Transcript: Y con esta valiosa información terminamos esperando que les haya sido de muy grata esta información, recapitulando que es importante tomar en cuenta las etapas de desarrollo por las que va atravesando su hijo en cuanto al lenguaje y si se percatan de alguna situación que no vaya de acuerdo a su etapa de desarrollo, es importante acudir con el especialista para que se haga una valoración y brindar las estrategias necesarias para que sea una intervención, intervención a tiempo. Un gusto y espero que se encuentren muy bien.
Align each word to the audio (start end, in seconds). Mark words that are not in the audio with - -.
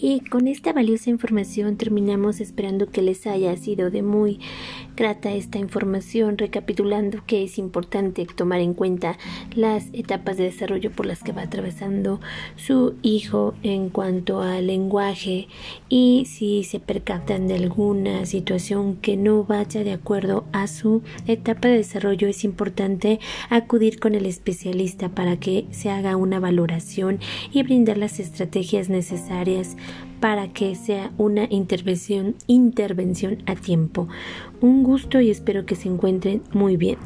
Y 0.00 0.20
con 0.20 0.46
esta 0.46 0.72
valiosa 0.72 1.10
información 1.10 1.76
terminamos 1.76 2.40
esperando 2.40 2.86
que 2.86 3.02
les 3.02 3.26
haya 3.26 3.56
sido 3.56 3.90
de 3.90 4.02
muy 4.02 4.38
grata 4.98 5.32
esta 5.32 5.58
información, 5.58 6.36
recapitulando 6.36 7.22
que 7.24 7.44
es 7.44 7.56
importante 7.56 8.26
tomar 8.26 8.58
en 8.58 8.74
cuenta 8.74 9.16
las 9.54 9.86
etapas 9.92 10.36
de 10.36 10.44
desarrollo 10.44 10.90
por 10.90 11.06
las 11.06 11.22
que 11.22 11.30
va 11.30 11.42
atravesando 11.42 12.20
su 12.56 12.96
hijo 13.02 13.54
en 13.62 13.90
cuanto 13.90 14.42
al 14.42 14.66
lenguaje 14.66 15.46
y 15.88 16.24
si 16.26 16.64
se 16.64 16.80
percatan 16.80 17.46
de 17.46 17.54
alguna 17.54 18.26
situación 18.26 18.96
que 18.96 19.16
no 19.16 19.44
vaya 19.44 19.84
de 19.84 19.92
acuerdo 19.92 20.44
a 20.50 20.66
su 20.66 21.02
etapa 21.28 21.68
de 21.68 21.76
desarrollo, 21.76 22.26
es 22.26 22.42
importante 22.42 23.20
acudir 23.50 24.00
con 24.00 24.16
el 24.16 24.26
especialista 24.26 25.10
para 25.10 25.36
que 25.36 25.66
se 25.70 25.90
haga 25.90 26.16
una 26.16 26.40
valoración 26.40 27.20
y 27.52 27.62
brindar 27.62 27.98
las 27.98 28.18
estrategias 28.18 28.88
necesarias 28.88 29.76
para 30.20 30.48
que 30.48 30.74
sea 30.74 31.12
una 31.16 31.46
intervención, 31.50 32.34
intervención 32.46 33.42
a 33.46 33.54
tiempo. 33.54 34.08
Un 34.60 34.82
gusto 34.88 35.20
y 35.20 35.30
espero 35.30 35.66
que 35.66 35.76
se 35.76 35.86
encuentren 35.86 36.42
muy 36.54 36.78
bien. 36.78 36.96